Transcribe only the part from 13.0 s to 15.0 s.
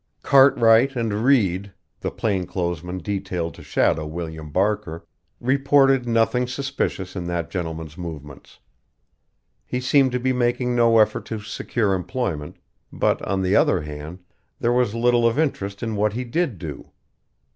on the other hand, there was